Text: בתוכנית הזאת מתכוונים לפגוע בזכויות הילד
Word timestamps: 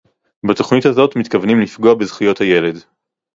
בתוכנית 0.49 0.85
הזאת 0.85 1.15
מתכוונים 1.15 1.59
לפגוע 1.61 1.93
בזכויות 1.95 2.41
הילד 2.41 2.75